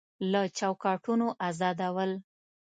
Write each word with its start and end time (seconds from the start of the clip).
له 0.31 0.41
چوکاټونو 0.57 1.27
ازادول 1.49 2.11